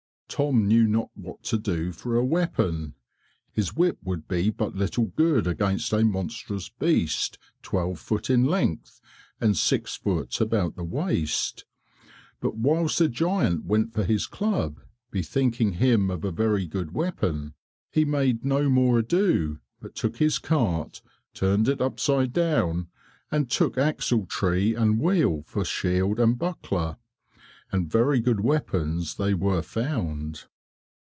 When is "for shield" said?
25.45-26.21